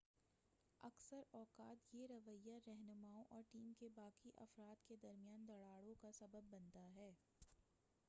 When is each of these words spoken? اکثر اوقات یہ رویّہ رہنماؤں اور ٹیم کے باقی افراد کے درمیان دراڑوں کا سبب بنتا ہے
اکثر 0.83 1.21
اوقات 1.31 1.93
یہ 1.93 2.07
رویّہ 2.09 2.57
رہنماؤں 2.67 3.23
اور 3.29 3.43
ٹیم 3.51 3.71
کے 3.79 3.89
باقی 3.95 4.31
افراد 4.39 4.87
کے 4.87 4.95
درمیان 5.03 5.47
دراڑوں 5.47 5.95
کا 6.01 6.11
سبب 6.15 6.49
بنتا 6.51 6.89
ہے 6.95 7.11